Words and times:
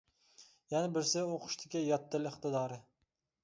يەنە 0.75 0.89
بىرسى 0.95 1.21
ئوقۇشتىكى 1.27 1.85
يات 1.93 2.11
تىل 2.17 2.29
ئىقتىدارى. 2.33 2.85